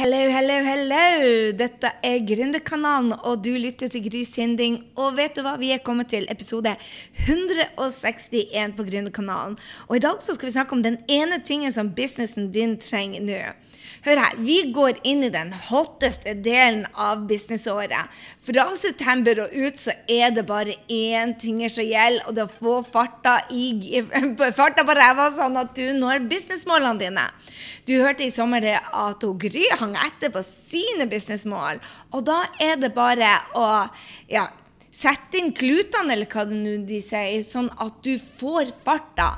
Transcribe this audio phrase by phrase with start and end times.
[0.00, 1.50] Hello, hello, hello!
[1.52, 4.78] Dette er Gründerkanalen, og du lytter til Gry Sinding.
[4.96, 5.58] Og vet du hva?
[5.60, 6.72] Vi er kommet til episode
[7.26, 9.58] 161 på Gründerkanalen.
[9.90, 13.26] Og i dag så skal vi snakke om den ene tingen som businessen din trenger
[13.26, 13.42] nå.
[14.04, 18.08] Hør her, vi går inn i den hotteste delen av businessåret.
[18.40, 22.48] Fra september og ut så er det bare én ting som gjelder, og det er
[22.48, 24.00] å få farta, i,
[24.60, 27.26] farta på ræva, sånn at du når businessmålene dine.
[27.84, 31.82] Du hørte i sommer det at Gry hang etter på sine businessmål,
[32.16, 33.68] og da er det bare å
[34.32, 34.48] ja,
[34.96, 39.34] sette inn klutene, eller hva det nå de sier, sånn at du får farta.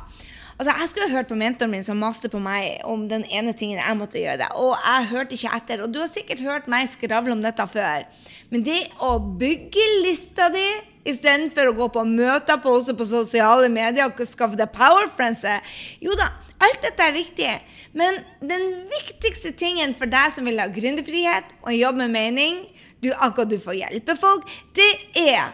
[0.62, 3.80] Altså, Jeg skulle hørt på mentoren min som maste på meg om den ene tingen
[3.80, 5.82] jeg måtte gjøre, og jeg hørte ikke etter.
[5.82, 8.04] Og du har sikkert hørt meg skravle om dette før.
[8.52, 10.62] Men det å bygge lista di
[11.02, 15.66] istedenfor å gå på møter på, også på sosiale medier og skaffe deg power powerfriendser
[15.98, 16.30] Jo da,
[16.62, 17.50] alt dette er viktig.
[17.98, 22.66] Men den viktigste tingen for deg som vil ha gründerfrihet og jobbe med mening,
[23.02, 24.46] du, akkurat du får hjelpe folk,
[24.78, 24.92] det
[25.26, 25.50] er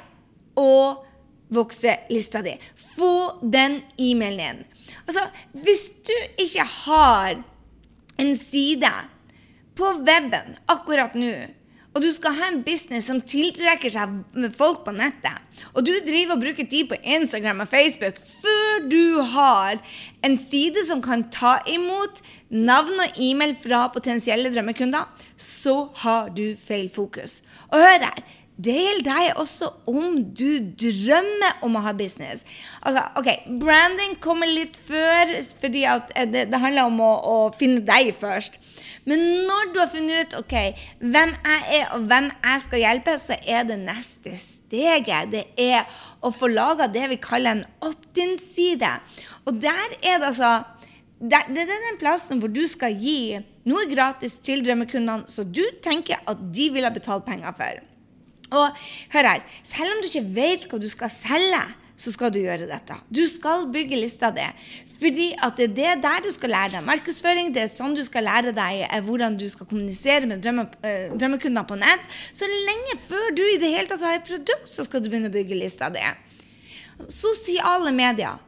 [0.52, 1.00] å
[1.48, 2.58] vokse lista di.
[2.92, 4.66] Få den e-mailen inn.
[5.06, 5.28] Altså,
[5.64, 7.38] hvis du ikke har
[8.18, 8.90] en side
[9.78, 11.32] på weben akkurat nå,
[11.96, 15.34] og du skal ha en business som tiltrekker seg folk på nettet,
[15.72, 19.80] og du driver og bruker tid på Instagram og Facebook før du har
[20.26, 22.22] en side som kan ta imot
[22.54, 25.08] navn og e-mail fra potensielle drømmekunder,
[25.40, 27.40] så har du feil fokus.
[27.72, 28.22] Og hør her,
[28.58, 32.42] Del deg også om du drømmer om å ha business.
[32.82, 33.28] Altså, ok,
[33.60, 38.58] Branding kommer litt før, fordi eh, det, det, handler om å, å, finne deg først.
[39.06, 40.56] Men når du har funnet ut ok,
[40.98, 45.86] hvem jeg er og hvem jeg skal hjelpe, så er det neste steget det er
[46.18, 48.90] å få laga det vi kaller en opt-in-side.
[49.46, 50.56] Og der er det altså
[51.18, 55.62] det, det er den plassen hvor du skal gi noe gratis til drømmekundene, så du
[55.84, 57.87] tenker at de vil ha betalt penger for.
[58.54, 58.80] Og
[59.12, 61.62] hør her, selv om du ikke vet hva du skal selge,
[61.98, 62.94] så skal du gjøre dette.
[63.10, 64.44] Du skal bygge lista di.
[65.00, 67.50] Fordi at det er det der du skal lære deg markedsføring.
[67.54, 71.16] Det er sånn du skal lære deg eh, hvordan du skal kommunisere med drømme, øh,
[71.18, 72.04] drømmekunder på nett.
[72.32, 75.32] Så lenge før du i det hele tatt har et produkt, så skal du begynne
[75.32, 76.04] å bygge lista di.
[77.10, 78.38] Sosiale medier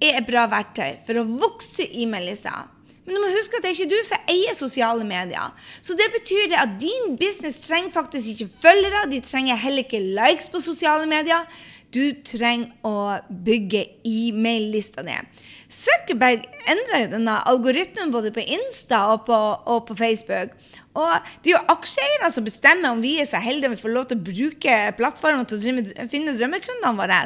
[0.00, 2.56] er et bra verktøy for å vokse e-mail-lista.
[3.08, 5.54] Men du må huske at det er ikke du som eier sosiale medier.
[5.80, 9.06] Så det betyr det at din business trenger faktisk ikke følgere.
[9.08, 11.46] De trenger heller ikke likes på sosiale medier.
[11.88, 15.16] Du trenger å bygge e-mail-lista di.
[15.72, 19.40] Zuckerberg endra jo denne algoritmen både på Insta og på,
[19.72, 20.52] og på Facebook.
[20.92, 23.96] Og det er jo aksjeeierne som bestemmer om vi er så heldige at vi får
[23.96, 27.24] lov til å bruke plattformen til å finne drømmekundene våre.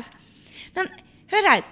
[0.78, 0.94] Men
[1.34, 1.70] hør her.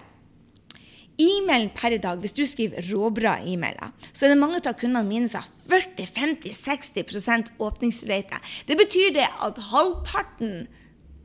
[1.20, 5.04] E-mailen per i dag, hvis du skriver råbra e-mailer, så er det mange av kundene
[5.06, 8.40] mine som har 40-50-60% åpningsrate.
[8.68, 10.64] Det betyr det at halvparten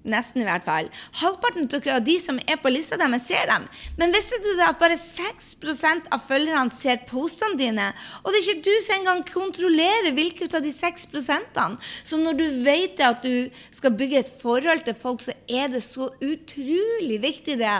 [0.05, 0.89] Nesten, i hvert fall.
[1.17, 3.65] Halvparten av de som er på lista deres, ser dem.
[3.97, 7.87] Men visste du det at bare 6% av følgerne ser postene dine?
[8.21, 11.61] Og det er ikke du som engang kontrollerer hvilke av de 6%
[12.03, 15.81] Så når du vet at du skal bygge et forhold til folk, så er det
[15.83, 17.79] så utrolig viktig det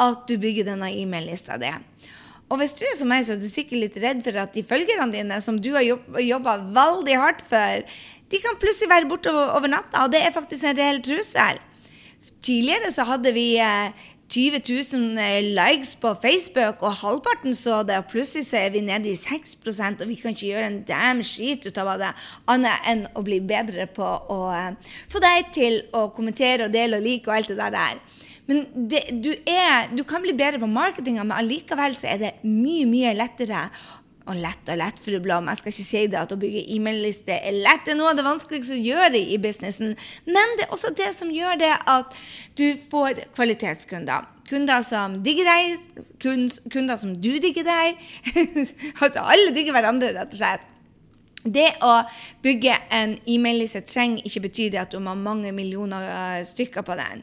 [0.00, 1.74] at du bygger denne e-mail-lista di.
[2.52, 4.62] Og hvis du er som meg, så er du sikkert litt redd for at de
[4.66, 5.86] følgerne dine, som du har
[6.22, 7.86] jobba veldig hardt for,
[8.32, 11.60] de kan plutselig være borte over natta, og det er faktisk en reell trussel.
[12.44, 13.46] Tidligere så hadde vi
[14.32, 18.74] 20 eh, 000 eh, likes på Facebook, og halvparten så det, og plutselig så er
[18.74, 22.12] vi nede i 6% og vi kan ikke gjøre en damn skit ut av det,
[22.52, 27.00] annet enn å bli bedre på å uh, få deg til å kommentere og dele
[27.00, 28.00] og like og alt det der.
[28.44, 32.32] Men det, du, er, du, kan bli bedre på marketinga, men allikevel så er det
[32.44, 33.62] mye, mye lettere.
[34.24, 35.50] Og lett og lett, fru Blom.
[35.52, 37.82] Jeg skal ikke si det at å bygge e-mail-liste er lett.
[37.84, 39.92] Det er noe av det vanskeligste å gjøre i businessen.
[40.24, 42.14] Men det er også det som gjør det at
[42.56, 44.30] du får kvalitetskunder.
[44.48, 45.76] Kunder som digger deg,
[46.20, 48.00] kunder som du digger deg.
[49.04, 50.70] altså alle digger hverandre, rett og slett.
[51.44, 51.98] Det å
[52.44, 56.96] bygge en e-mail-liste trenger ikke bety at du må ha mange millioner eh, stykker på
[56.96, 57.20] den.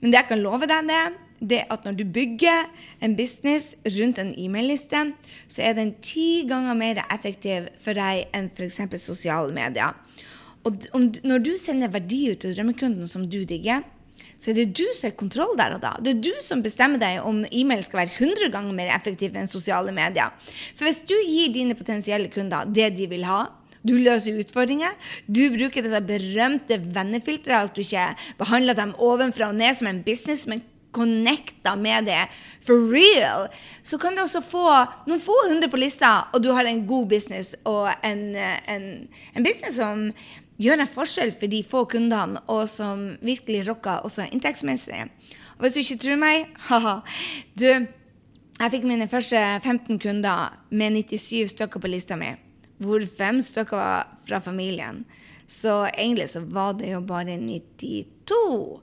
[0.00, 1.02] Men jeg kan love deg, det,
[1.40, 2.66] det at når du bygger
[3.04, 5.04] en business rundt en e-mail-liste,
[5.48, 8.80] så er den ti ganger mer effektiv for deg enn f.eks.
[9.02, 9.94] sosiale medier.
[10.66, 10.88] Og
[11.24, 13.84] når du sender verdi ut til drømmekunden som du digger,
[14.38, 15.94] så er det du som har kontroll der og da.
[16.02, 19.50] Det er du som bestemmer deg om e-mail skal være 100 ganger mer effektiv enn
[19.50, 20.34] sosiale medier.
[20.78, 23.48] For hvis du gir dine potensielle kunder det de vil ha,
[23.86, 24.94] du løser utfordringer.
[25.26, 28.08] Du bruker dette berømte vennefilteret, at du ikke
[28.40, 30.62] behandler dem ovenfra og ned som en business, men
[30.92, 32.20] connecta med det
[32.64, 33.48] for real,
[33.82, 34.64] så kan du også få
[35.08, 38.86] noen få hundre på lista, og du har en god business og en, en,
[39.34, 40.08] en business som
[40.58, 45.06] gjør en forskjell for de få kundene, og som virkelig rocker også inntektsmessig.
[45.58, 46.98] Og hvis du ikke tror meg, haha,
[47.58, 47.68] du
[48.58, 52.32] jeg fikk mine første 15 kunder med 97 stykker på lista mi,
[52.82, 55.04] hvor fem stykker var fra familien.
[55.46, 58.80] Så egentlig så var det jo bare 92.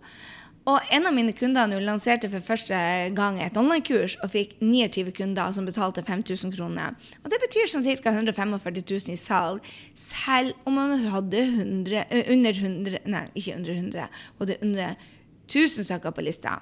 [0.66, 2.78] Og en av mine kunder nå lanserte for første
[3.18, 6.96] gang et online-kurs og fikk 29 kunder som betalte 5000 kroner.
[7.22, 8.14] Og det betyr sånn ca.
[8.16, 14.10] 145 000 i salg, selv om man hadde 100, under 100 Nei, ikke under 100.
[14.40, 14.98] Hadde under
[15.46, 16.58] 1000 stykker på lista.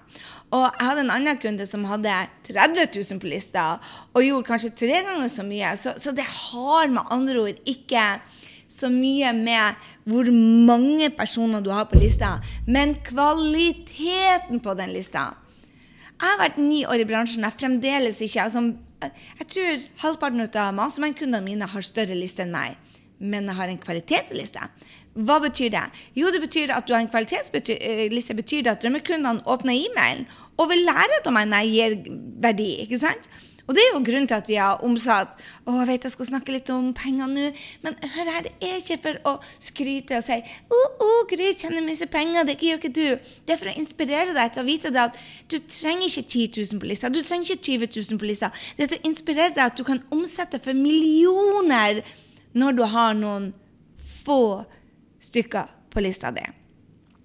[0.51, 2.11] Og jeg hadde en annen kunde som hadde
[2.49, 3.77] 30 000 på lista,
[4.11, 5.75] og gjorde kanskje tre ganger så mye.
[5.79, 8.07] Så, så det har med andre ord ikke
[8.73, 9.79] så mye med
[10.09, 10.27] hvor
[10.67, 15.31] mange personer du har på lista, men kvaliteten på den lista.
[16.13, 17.43] Jeg har vært ni år i bransjen.
[17.43, 18.73] Jeg fremdeles ikke altså,
[19.39, 22.77] Jeg tror halvparten av mastermind-kundene mine har større liste enn meg,
[23.19, 24.67] men jeg har en kvalitetsliste.
[25.13, 25.83] Hva betyr det?
[26.15, 28.35] Jo, det betyr at du har en kvalitetsliste.
[28.35, 30.25] betyr det at drømmekundene åpner e-mailen
[30.57, 32.69] og vil lære av meg når jeg gir verdi.
[32.85, 33.29] ikke sant?
[33.63, 36.27] Og det er jo grunnen til at vi har omsatt Å, jeg vet jeg skal
[36.27, 37.45] snakke litt om penger nå,
[37.85, 39.33] men hør her, det er ikke for å
[39.63, 43.29] skryte og si Å, å, Gry tjener mye penger, det gjør ikke du.
[43.47, 45.19] Det er for å inspirere deg til å vite det at
[45.51, 48.51] du trenger ikke 10 000 på lista, du trenger ikke 20 000 på lista.
[48.75, 52.03] Det er til å inspirere deg at du kan omsette for millioner
[52.53, 53.53] når du har noen
[54.25, 54.65] få
[55.23, 56.43] stykker på lista di.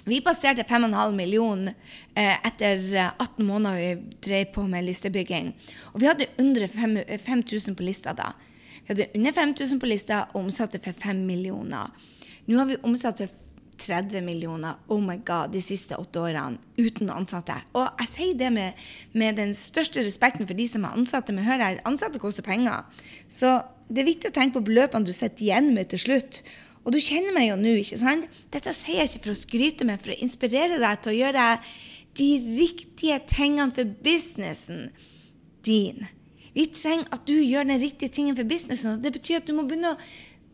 [0.08, 1.74] Vi passerte 5,5 millioner
[2.14, 2.78] eh, etter
[3.18, 5.50] 18 eh, måneder vi drev på med listebygging.
[5.92, 8.32] Og vi hadde under 5000 på lista da.
[8.86, 11.92] Vi hadde under 5000 på lista og omsatte for 5 millioner.
[12.48, 13.34] Nå har vi omsatt for
[13.78, 17.54] 30 millioner oh my god, de siste åtte årene uten ansatte.
[17.76, 21.34] Og jeg sier det med, med den største respekten for de som er ansatte.
[21.36, 22.88] Men hør her, ansatte koster penger.
[23.28, 23.58] Så
[23.88, 26.42] det er viktig å tenke på beløpene du sitter igjen med til slutt.
[26.88, 28.38] Og du kjenner meg jo nå, ikke sant?
[28.48, 31.48] Dette sier jeg ikke for å skryte, men for å inspirere deg til å gjøre
[32.16, 34.86] de riktige tingene for businessen
[35.68, 36.06] din.
[36.56, 39.02] Vi trenger at du gjør den riktige tingen for businessen.
[39.04, 40.00] Det betyr at du må begynne å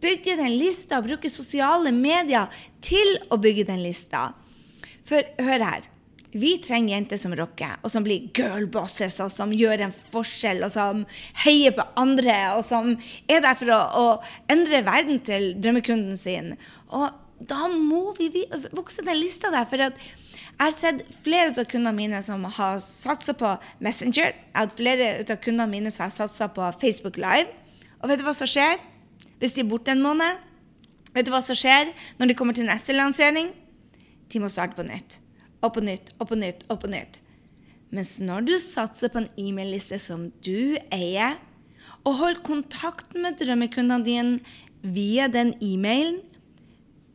[0.02, 2.50] bygge den lista og bruke sosiale medier
[2.82, 4.32] til å bygge den lista.
[5.06, 5.86] For hør her.
[6.34, 10.72] Vi trenger jenter som rocker, og som blir girlbosses, og som gjør en forskjell, og
[10.74, 11.04] som
[11.44, 12.96] heier på andre, og som
[13.30, 16.56] er der for å, å endre verden til drømmekunden sin.
[16.90, 17.06] Og
[17.38, 18.30] da må vi,
[18.74, 19.68] vokse den lista der.
[19.70, 19.98] for at
[20.54, 24.34] jeg har sett flere av kundene mine som har satsa på Messenger.
[24.34, 27.50] Jeg har hatt flere av kundene mine som har satsa på Facebook Live.
[28.02, 28.78] Og vet du hva som skjer
[29.42, 30.38] hvis de er borte en måned?
[31.14, 33.50] Vet du hva som skjer når de kommer til neste lansering?
[34.30, 35.23] De må starte på nytt
[35.64, 37.20] og på nytt og på nytt og på nytt.
[37.94, 41.38] Mens når du satser på en e-mail-liste som du eier,
[42.04, 46.20] og holder kontakten med drømmekundene dine via den e-mailen,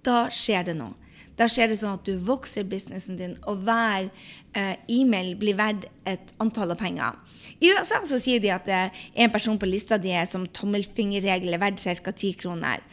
[0.06, 0.96] da skjer det noe.
[1.40, 5.86] Da skjer det sånn at du vokser businessen din, og hver uh, e-mail blir verdt
[6.10, 7.16] et antall av penger.
[7.64, 11.56] I USA så sier de at uh, en person på lista di er som tommelfingerregel
[11.56, 12.12] er verdt ca.
[12.12, 12.84] 10 kroner.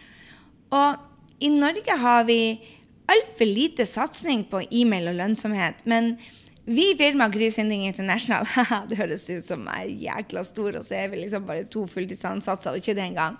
[0.74, 2.40] Og i Norge har vi
[3.12, 5.84] altfor lite satsing på e-mail og lønnsomhet.
[5.84, 6.16] Men
[6.66, 8.46] vi i firmaet Gry Sinding International
[8.90, 11.86] det høres ut som jeg er jækla stor, og så er vi liksom bare to
[11.90, 13.38] fulltidsansatte, og ikke det engang.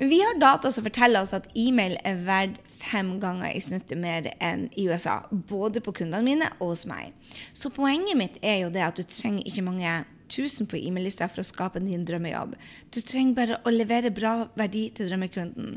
[0.00, 4.26] Vi har data som forteller oss at e-mail er verdt fem ganger i snittet mer
[4.42, 5.20] enn i USA.
[5.30, 7.12] Både på kundene mine og hos meg.
[7.54, 9.92] Så poenget mitt er jo det at du trenger ikke mange
[10.32, 12.56] tusen på e-mail-lista for å skape din drømmejobb.
[12.90, 15.76] Du trenger bare å levere bra verdi til drømmekunden.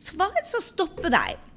[0.00, 1.49] Så hva er det som stopper deg?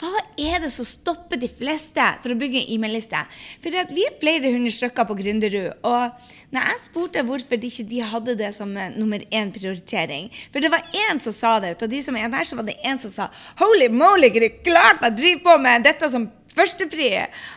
[0.00, 0.10] Hva
[0.40, 3.20] er det som stopper de fleste for å bygge e-mail-liste?
[3.62, 5.84] For vi er flere hundre stykker på Gründerud.
[5.86, 10.60] Og når jeg spurte hvorfor de ikke hadde det som eh, nummer én prioritering For
[10.60, 11.76] det var én som sa det.
[11.80, 13.30] Av de som er der, så var det én som sa
[13.62, 14.28] Holy moly,
[14.64, 17.08] klart jeg driver på med dette som førstepri!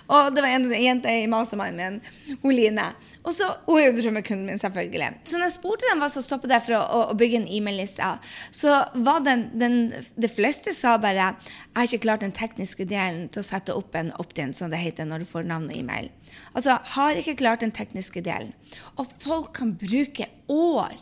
[0.10, 2.88] Og det var en jente i masterminden min, hun Line.
[3.26, 5.10] Og så, Hun er jo drømmekunden min, selvfølgelig.
[5.26, 8.10] Så når jeg spurte dem hva som stoppet deg for å, å, bygge en e-mail-liste,
[8.54, 9.80] så var den, den
[10.16, 13.98] De fleste sa bare jeg har ikke klart den tekniske delen til å sette opp
[13.98, 16.12] en opt-in, som det heter når du får navn og e-mail.
[16.54, 18.54] Altså, har ikke klart den tekniske delen.
[18.96, 20.96] Og folk kan bruke år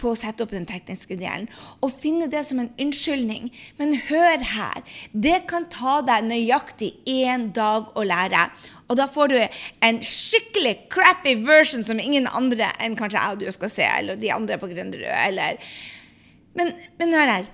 [0.00, 1.48] på å sette opp den tekniske delen
[1.84, 3.50] og finne det som en unnskyldning.
[3.80, 4.84] Men hør her.
[5.12, 8.46] Det kan ta deg nøyaktig én dag å lære.
[8.86, 13.44] Og da får du en skikkelig crappy version som ingen andre enn kanskje jeg og
[13.44, 15.60] du skal se, eller de andre på Gründerud, eller
[16.56, 17.48] men, men hør her.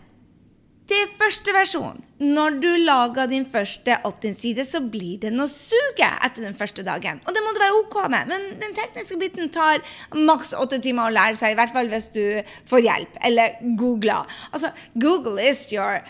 [0.92, 2.00] Det er første versjon.
[2.22, 7.18] når du lager din første opt-in-side, så blir det noe suge etter den første dagen.
[7.26, 9.82] Og det må du være OK med, men den tekniske biten tar
[10.14, 12.24] maks åtte timer å lære seg, i hvert fall hvis du
[12.70, 14.28] får hjelp, eller googler.
[14.52, 16.04] Altså, Google is your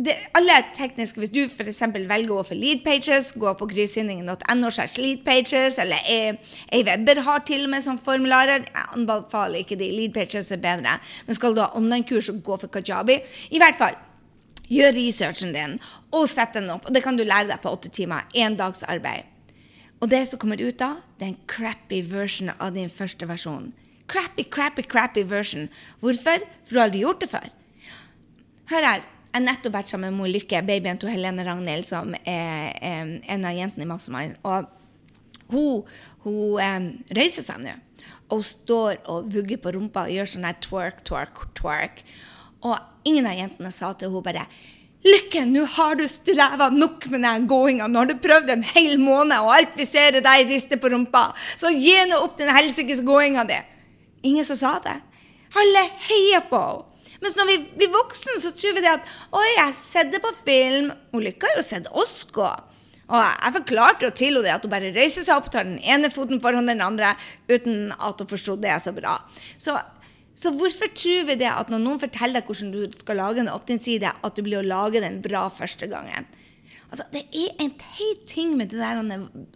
[0.00, 1.80] det, alle tekniske, Hvis du f.eks.
[1.92, 4.70] velger å gå for lead pages, gå på grysyndingen.no,
[5.02, 6.10] lead eller
[6.72, 8.64] ei webber har til og med som formularer.
[8.68, 9.90] Jeg anbefaler ikke de.
[9.92, 10.98] Lead pages er bedre.
[11.26, 13.18] Men skal du ha online-kurs, gå for Kajabi.
[13.50, 13.98] I hvert fall,
[14.70, 15.76] gjør researchen din
[16.14, 16.86] og sett den opp.
[16.88, 18.26] Og det kan du lære deg på åtte timer.
[18.34, 19.28] Én dags arbeid.
[20.00, 23.70] Og det som kommer ut da, det er en crappy version av din første versjon.
[24.10, 25.68] Crappy, crappy, crappy version.
[26.00, 26.42] Hvorfor?
[26.64, 27.50] For du har aldri gjort det før.
[28.72, 29.08] Hør her.
[29.30, 33.12] Jeg har nettopp vært sammen med mor Lykke, babyen til Helene Ragnhild, som er, er
[33.30, 34.40] en av jentene i Mastermind.
[34.42, 34.66] Og
[35.52, 35.84] hun,
[36.24, 37.76] hun um, reiser seg nå
[38.30, 42.04] og står og vugger på rumpa og gjør sånn her twerk, twerk, twerk.
[42.66, 44.46] Og ingen av jentene sa til henne bare
[45.00, 47.86] Lykke, nå har du streva nok med den gåinga.
[47.88, 50.90] Nå har du prøvd en hel måned, og alt vi ser er deg riste på
[50.92, 51.30] rumpa.
[51.56, 53.56] Så gi nå opp den helsikes gåinga di.
[54.28, 54.98] Ingen som sa det.
[55.56, 56.86] Alle heier på henne.
[57.20, 60.22] Mens når vi blir voksne, så tror vi det at Oi, jeg har sett det
[60.24, 60.88] på film.
[61.12, 62.48] Hun har jo å se oss gå.
[63.10, 66.12] Og jeg forklarte jo til henne at hun bare røyser seg opp, tar den ene
[66.14, 67.12] foten foran den andre,
[67.50, 69.18] uten at hun forsto det så bra.
[69.58, 69.74] Så,
[70.40, 73.50] så, hvorfor tror vi det at når noen forteller deg hvordan du skal lage en
[73.52, 76.28] opt-in-side, at du blir å lage den bra første gangen?
[76.90, 78.98] Altså, det er en teit ting med det der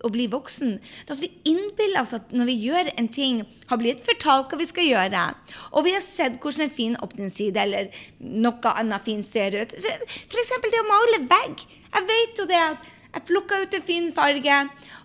[0.06, 0.76] å bli voksen.
[1.06, 4.60] Det at Vi innbiller oss at når vi gjør en ting, har blitt fortalt hva
[4.60, 5.24] vi skal gjøre,
[5.72, 10.52] og vi har sett hvordan en fin åpningsside eller noe annet fint ser ut F.eks.
[10.62, 11.64] det å male vegg.
[11.94, 14.60] Jeg vet jo det at jeg plukker ut en fin farge,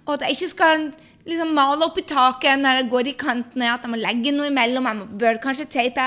[0.05, 0.89] og at jeg ikke skal
[1.29, 4.49] liksom male opp i taket når jeg går i kantene, at jeg må legge noe
[4.49, 6.05] imellom, jeg bør kanskje teipe.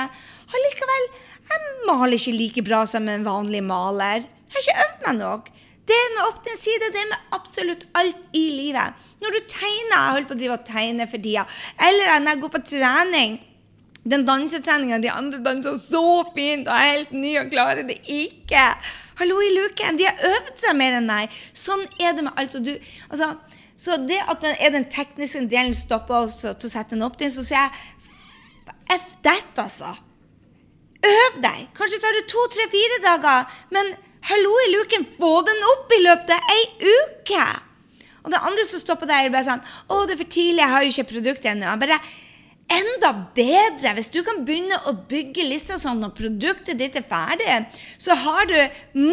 [0.53, 1.09] Allikevel,
[1.53, 4.27] jeg maler ikke like bra som en vanlig maler.
[4.53, 5.53] Jeg har ikke øvd meg nok.
[5.93, 8.99] Det med opp den side, det med absolutt alt i livet.
[9.21, 11.47] Når du tegner Jeg holder på å drive og tegne for tida.
[11.89, 13.41] Eller når jeg går på trening.
[14.03, 18.65] Den dansetreninga de andre danser så fint og er helt ny og klarer det ikke.
[19.21, 19.99] Hallo i luken!
[19.99, 21.37] De har øvd seg mer enn deg.
[21.55, 22.55] Sånn er det med alt.
[22.55, 22.73] Så, du,
[23.11, 23.37] altså,
[23.81, 27.19] så det at den, er den tekniske delen stopper oss til å sette den opp
[27.21, 27.71] til, så sier jeg
[28.93, 29.95] F that, altså.
[31.03, 31.69] Øv deg!
[31.75, 33.53] Kanskje tar det to, tre, fire dager.
[33.75, 33.95] men
[34.29, 37.47] Hallo i luken, få den opp i løpet av ei uke!
[38.23, 40.71] Og det andre som stopper der, er bare sånn Å, det er for tidlig, jeg
[40.71, 41.73] har jo ikke produktet ennå.
[41.81, 41.99] Bare
[42.73, 47.59] enda bedre hvis du kan begynne å bygge lista sånn når produktet ditt er ferdig.
[47.99, 48.55] Så har du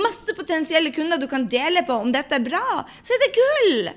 [0.04, 2.84] masse potensielle kunder du kan dele på om dette er bra.
[3.02, 3.90] Så er det gull!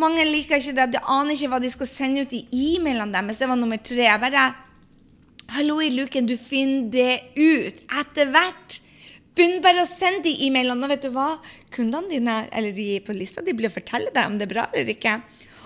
[0.00, 0.88] Mange liker ikke det.
[0.96, 3.38] De aner ikke hva de skal sende ut i e-mailene deres.
[3.38, 4.08] Det var nummer tre.
[4.20, 4.48] Bare
[5.54, 8.78] Hallo i luken, du finner det ut etter hvert.
[9.36, 10.86] Begynn bare å sende de e-mailene.
[10.86, 11.34] Og vet du hva?
[11.74, 14.68] Kundene dine eller de på lista de blir å fortelle deg om det er bra
[14.72, 15.18] eller ikke.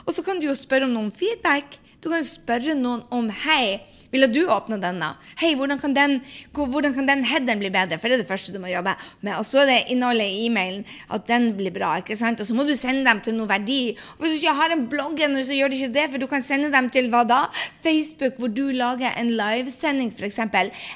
[0.05, 1.79] Og så kan du jo spørre om noen feedback.
[2.03, 3.81] Du kan jo spørre noen om hei,
[4.13, 5.11] ville du åpne denne?
[5.41, 6.19] Hei, hvordan kan den,
[6.57, 7.99] hvordan kan den headeren bli bedre?
[8.01, 9.35] For det er det første du må jobbe med.
[9.37, 11.97] Og så er det innholdet i e-mailen, at den blir bra.
[12.01, 12.41] ikke sant?
[12.41, 13.97] Og så må du sende dem til noe verdi.
[14.17, 16.29] Og hvis du ikke har en blogg ennå, så gjør du ikke det, for du
[16.31, 17.41] kan sende dem til hva da?
[17.85, 20.41] Facebook, hvor du lager en livesending, f.eks.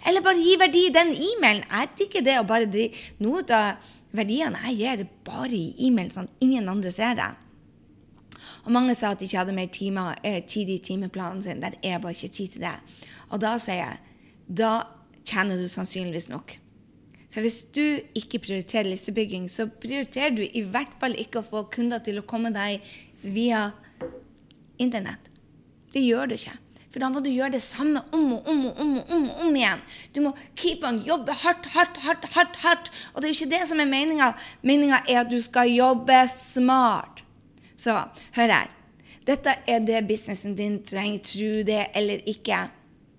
[0.08, 1.66] Eller bare gi verdi i den e-mailen.
[1.68, 2.38] Jeg digger det.
[2.40, 7.16] å bare drive Noe av verdiene jeg gir, bare i e-mailen, sånn ingen andre ser
[7.18, 7.30] det.
[8.62, 11.62] Og mange sa at de ikke hadde mer timer, eh, tid i timeplanen sin.
[11.62, 12.76] Der er bare ikke tid til det.
[13.30, 13.98] Og da sier jeg
[14.48, 14.72] da
[15.24, 16.56] tjener du sannsynligvis nok.
[17.32, 21.64] For hvis du ikke prioriterer listebygging, så prioriterer du i hvert fall ikke å få
[21.72, 22.84] kunder til å komme deg
[23.22, 23.70] via
[24.82, 25.30] internett.
[25.92, 26.58] Det gjør du ikke.
[26.92, 29.44] For da må du gjøre det samme om og om og om, og om, og
[29.46, 29.80] om igjen.
[30.12, 32.26] Du må keep on, jobbe hardt, hardt, hardt.
[32.34, 32.90] hardt, hardt.
[33.12, 34.32] Og det er jo ikke det som er meninga.
[34.60, 37.11] Meninga er at du skal jobbe smart.
[37.76, 37.96] Så
[38.36, 38.70] hør her.
[39.26, 42.64] Dette er det businessen din trenger, tro det eller ikke.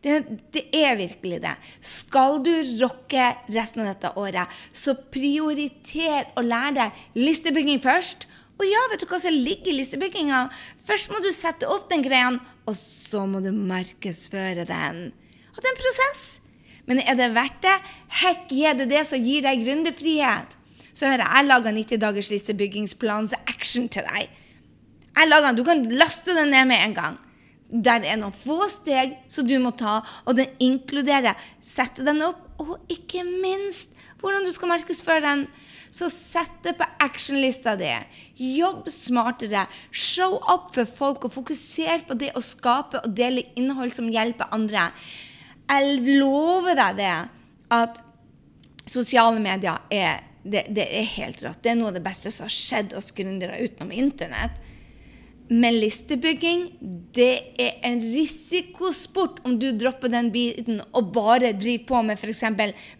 [0.04, 0.18] Det,
[0.52, 1.54] det, er virkelig det.
[1.80, 8.28] Skal du rocke resten av dette året, så prioriter å lære deg listebygging først.
[8.60, 10.46] Og ja, vet du hva som ligger i listebygginga?
[10.88, 12.36] Først må du sette opp den greia,
[12.68, 15.06] og så må du markedsføre den.
[15.56, 16.26] Og det er en prosess.
[16.86, 17.78] Men er det verdt det?
[18.20, 20.58] Hekk, gi det det som gir deg gründerfrihet.
[20.94, 24.28] Så hører jeg laga 90 dagers listebyggingsplans action til deg.
[25.14, 25.60] Jeg lager den.
[25.60, 27.20] Du kan laste den ned med en gang.
[27.74, 32.42] Der er noen få steg som du må ta, og den inkluderer sette den opp,
[32.62, 33.90] og ikke minst
[34.22, 35.48] hvordan du skal markedsføre den.
[35.94, 37.92] Så sett det på actionlista di.
[38.56, 39.68] Jobb smartere.
[39.92, 44.54] Show up for folk, og fokuser på det å skape og dele innhold som hjelper
[44.56, 44.88] andre.
[45.70, 47.14] Jeg lover deg det,
[47.74, 48.02] at
[48.90, 51.62] sosiale medier er det, det er helt rått.
[51.64, 54.60] Det er noe av det beste som har skjedd oss gründere utenom internett.
[55.50, 56.62] Men listebygging,
[57.16, 62.44] det er en risikosport om du dropper den biten og bare driver på med f.eks.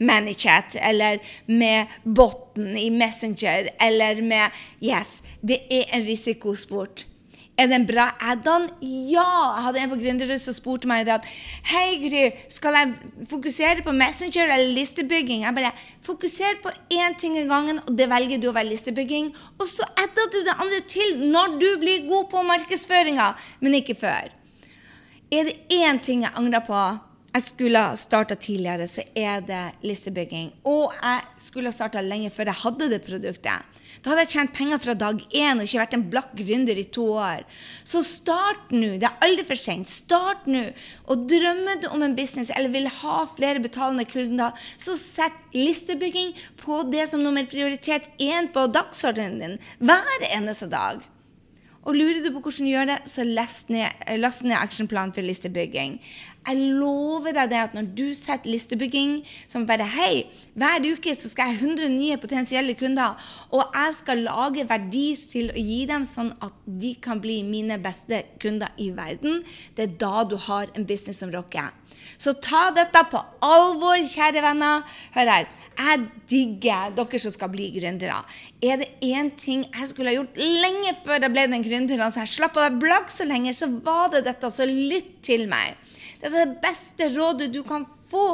[0.04, 7.08] Manychat eller med botten i Messenger eller med Yes, det er en risikosport.
[7.54, 8.64] Er det en bra add-on?
[8.82, 9.26] Ja!
[9.54, 11.28] Jeg hadde en på Gründerhuset som spurte meg at
[11.70, 15.46] Hei, Gry, skal jeg fokusere på Messenger eller listebygging?
[15.46, 19.30] Jeg bare Fokuser på én ting i gangen, og det velger du å være listebygging.
[19.62, 23.30] Og så adder du det andre til når du blir god på markedsføringa,
[23.62, 24.34] men ikke før.
[25.32, 26.82] Er det én ting jeg angrer på
[27.34, 30.52] jeg skulle ha starta tidligere, så er det listebygging.
[30.70, 33.70] Og jeg skulle ha starta lenge før jeg hadde det produktet.
[34.02, 36.86] Da hadde jeg tjent penger fra dag én og ikke vært en blakk gründer i
[36.94, 37.44] to år.
[37.88, 38.96] Så start nå.
[39.02, 39.90] Det er aldri for sent.
[39.90, 40.66] Start nå.
[41.08, 46.34] Og drømmer du om en business eller vil ha flere betalende kunder, så sett listebygging
[46.62, 51.02] på det som nummer prioritet én på dagsordenen din hver eneste dag.
[51.84, 55.26] Og lurer du på hvordan du gjør det, så last ned, last ned actionplanen for
[55.26, 55.98] listebygging.
[56.48, 59.18] Jeg lover deg det at når du setter listebygging
[59.52, 60.26] som bare Hei,
[60.60, 63.20] hver uke så skal jeg ha 100 nye potensielle kunder,
[63.52, 67.80] og jeg skal lage verdi til å gi dem sånn at de kan bli mine
[67.84, 69.44] beste kunder i verden,
[69.76, 71.72] det er da du har en business som rocker.
[72.18, 74.84] Så ta dette på alvor, kjære venner.
[75.16, 75.48] Hør her.
[75.74, 78.20] Jeg digger dere som skal bli gründere.
[78.62, 82.24] Er det én ting jeg skulle ha gjort lenge før jeg ble den gründeren, så
[82.24, 84.52] jeg slapp å være blakk så lenge, så var det dette.
[84.54, 85.80] Så lytt til meg.
[86.22, 88.28] Dette er det beste rådet du kan få.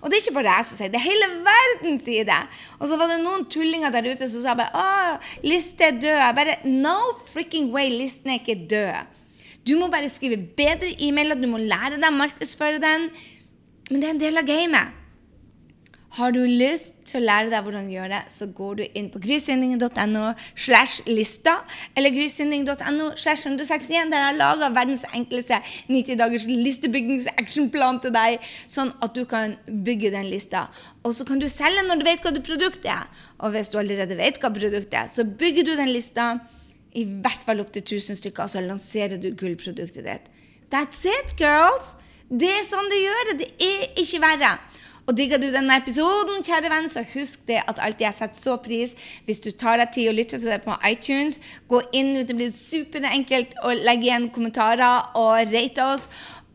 [0.00, 2.40] Og det er ikke bare jeg som sier det, hele verden sier det.
[2.80, 6.18] Og så var det noen tullinger der ute som sa bare Å, liste er død.
[6.24, 6.98] Jeg bare No
[7.30, 9.16] freaking way, listen er ikke død.
[9.66, 13.10] Du må bare skrive bedre e-mailer, du må lære deg å markedsføre den.
[13.90, 14.96] Men det er en del av gamet.
[16.18, 19.12] Har du lyst til å lære deg hvordan du gjør det, så går du inn
[19.12, 21.60] på grysynding.no slash lista
[21.94, 24.10] eller grysynding.no slash 161.
[24.10, 29.54] Der jeg har laga verdens enkleste 90 dagers listebyggings-actionplan til deg, sånn at du kan
[29.70, 30.66] bygge den lista.
[31.06, 33.06] Og så kan du selge når du vet hva du produktet er.
[33.38, 36.32] Og hvis du allerede vet hva produktet er, så bygger du den lista
[36.98, 40.30] i hvert fall opp til 1000 stykker, og så lanserer du gullproduktet ditt.
[40.72, 41.94] That's it, girls!
[42.30, 43.38] Det er sånn du gjør det.
[43.40, 44.52] Det er ikke verre.
[45.10, 48.56] Og digger du denne episoden, kjære venn, så husk det at alltid jeg setter så
[48.62, 48.92] pris
[49.26, 51.40] hvis du tar deg tid og lytter til det på iTunes.
[51.70, 56.06] Gå inn, det blir superenkelt å legge igjen kommentarer og rate oss.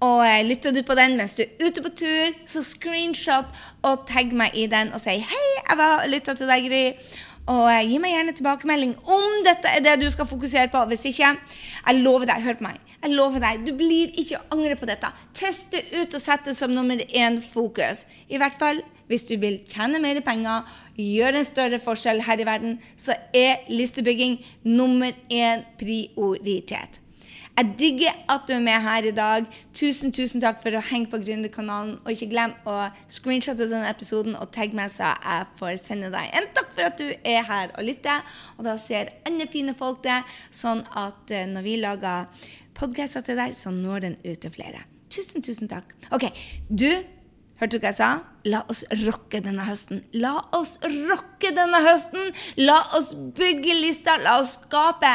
[0.05, 3.51] Og eh, lytter du på den mens du er ute på tur, så screenshot
[3.87, 7.15] og tagg meg i den og si 'Hei, jeg var lytta til deg, Gry'.
[7.51, 10.81] Og eh, gi meg gjerne tilbakemelding om dette er det du skal fokusere på.
[10.89, 11.35] Hvis ikke,
[11.85, 12.81] jeg lover deg, hør på meg.
[13.03, 15.11] Jeg lover deg, Du blir ikke å angre på dette.
[15.37, 18.05] Test det ut og sett det som nummer én fokus.
[18.29, 20.65] I hvert fall hvis du vil tjene mer penger,
[20.97, 27.04] gjøre en større forskjell her i verden, så er listebygging nummer én prioritet.
[27.55, 29.45] Jeg digger at du er med her i dag.
[29.73, 31.93] Tusen tusen takk for å henge på Gründerkanalen.
[32.03, 36.35] Og ikke glem å screenshotte denne episoden og tagge meg, så jeg får sende deg
[36.35, 38.27] en takk for at du er her og lytter.
[38.57, 40.19] Og da ser andre fine folk det,
[40.51, 44.83] sånn at eh, når vi lager podkaster til deg, så når den ut til flere.
[45.15, 45.95] Tusen, tusen takk.
[46.11, 46.27] OK,
[46.67, 46.89] du
[47.55, 48.07] Hørte du hva jeg sa?
[48.51, 50.01] La oss rocke denne høsten.
[50.13, 52.33] La oss rocke denne høsten!
[52.59, 54.17] La oss bygge lista.
[54.19, 55.11] La oss skape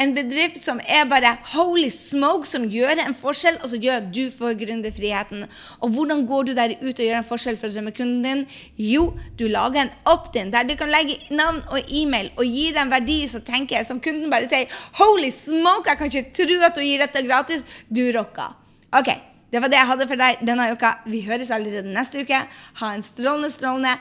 [0.00, 4.06] en bedrift som er bare holy smoke, som gjør en forskjell, og som gjør at
[4.14, 5.42] du får gründerfriheten.
[5.82, 8.44] Og hvordan går du der ut og gjør en forskjell for drømmekunden din?
[8.78, 9.08] Jo,
[9.40, 13.18] du lager en opt-in der du kan legge navn og e-mail og gi dem verdi,
[13.32, 14.70] som tenker som kunden bare sier
[15.02, 17.66] holy smoke, jeg kan ikke tro at du gir dette gratis.
[17.90, 18.54] Du rocker.
[18.94, 19.10] Ok,
[19.50, 20.94] det var det jeg hadde for deg denne uka.
[21.10, 22.42] Vi høres allerede neste uke.
[22.80, 23.96] Ha en strålende, strålende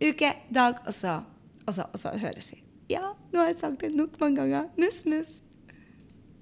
[0.00, 1.18] uke, dag, og så,
[1.66, 2.62] og så, og så høres vi.
[2.92, 4.70] Ja, nå har jeg sagt det nok mange ganger.
[4.80, 5.38] Mus, mus.